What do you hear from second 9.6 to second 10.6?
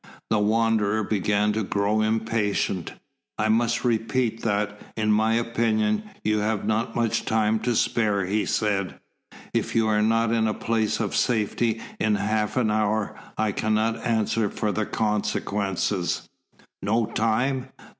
you are not in a